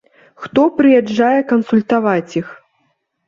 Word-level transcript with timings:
Хто 0.43 0.61
прыязджае 0.77 1.41
кансультаваць 1.51 2.35
іх? 2.41 2.47